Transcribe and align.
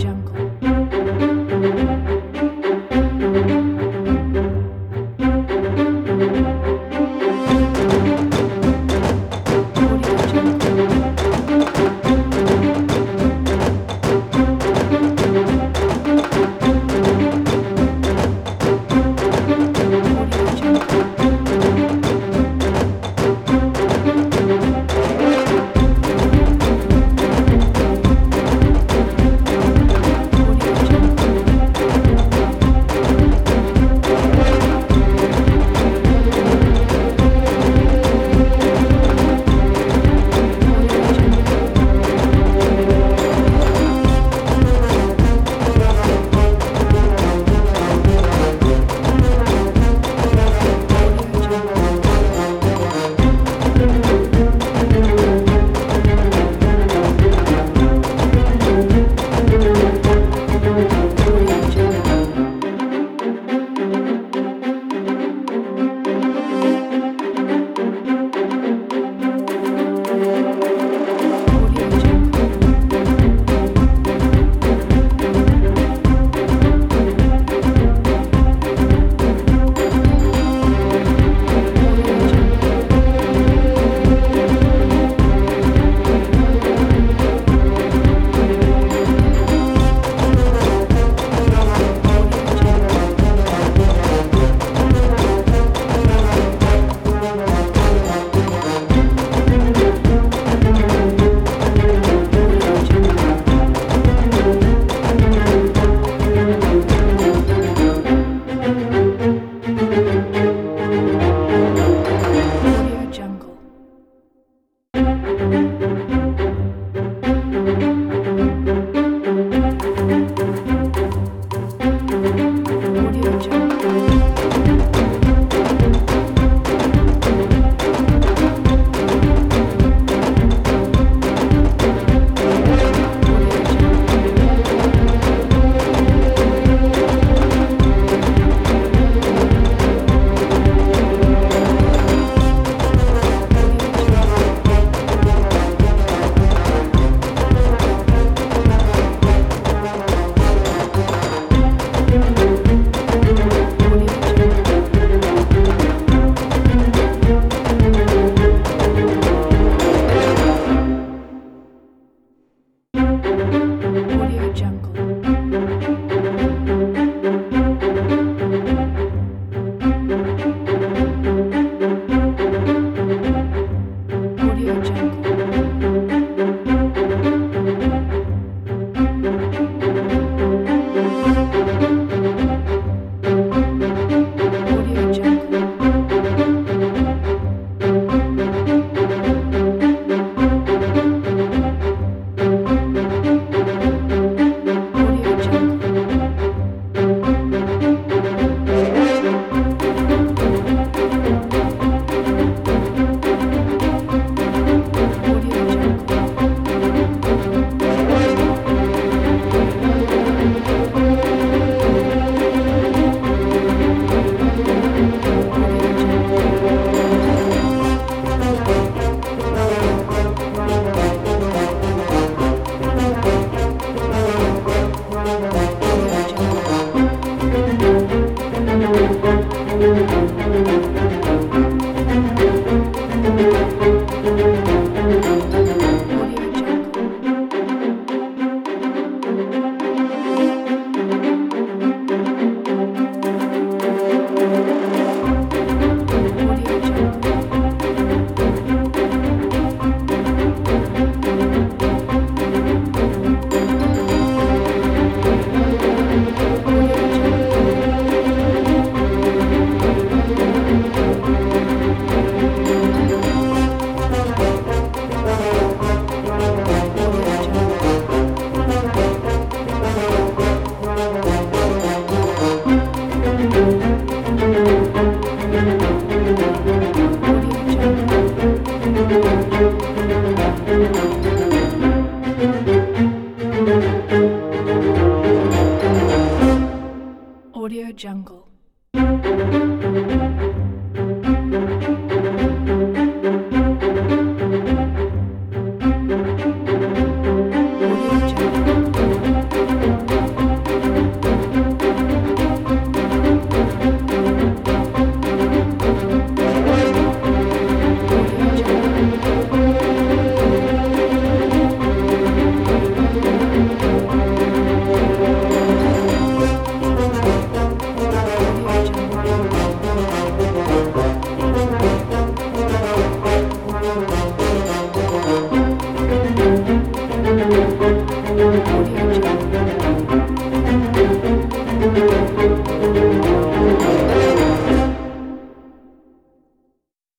jungle. 0.00 0.39